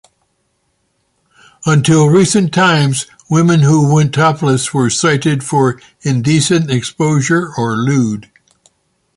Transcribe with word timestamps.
Until 1.67 2.07
recent 2.07 2.51
times, 2.51 3.05
women 3.29 3.59
who 3.59 3.93
went 3.93 4.15
topless 4.15 4.73
were 4.73 4.89
cited 4.89 5.43
for 5.43 5.79
indecent 6.01 6.71
exposure 6.71 7.51
or 7.55 7.75
lewd. 7.75 8.27